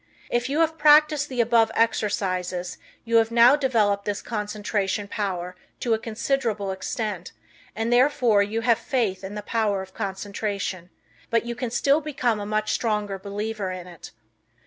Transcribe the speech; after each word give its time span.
If 0.31 0.49
you 0.49 0.61
have 0.61 0.79
practiced 0.79 1.29
the 1.29 1.41
above 1.41 1.69
exercises 1.75 2.79
you 3.05 3.17
have 3.17 3.29
now 3.29 3.55
developed 3.55 4.05
this 4.05 4.23
concentration 4.23 5.07
power 5.07 5.55
to 5.79 5.93
a 5.93 5.99
considerable 5.99 6.71
extent 6.71 7.33
and 7.75 7.93
therefore 7.93 8.41
you 8.41 8.61
have 8.61 8.79
faith 8.79 9.23
in 9.23 9.35
the 9.35 9.43
power 9.43 9.83
of 9.83 9.93
concentration, 9.93 10.89
but 11.29 11.45
you 11.45 11.53
can 11.53 11.69
still 11.69 12.01
become 12.01 12.39
a 12.39 12.47
much 12.47 12.71
stronger 12.71 13.19
believer 13.19 13.69
in 13.69 13.85
it. 13.85 14.09